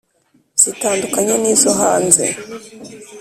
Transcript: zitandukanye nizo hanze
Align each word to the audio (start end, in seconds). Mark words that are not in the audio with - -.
zitandukanye 0.61 1.33
nizo 1.43 1.69
hanze 1.81 2.23